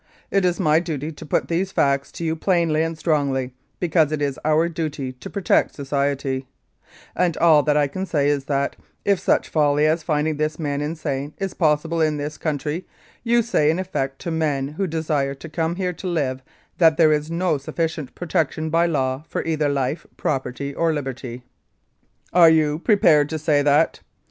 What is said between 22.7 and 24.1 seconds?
prepared to say that?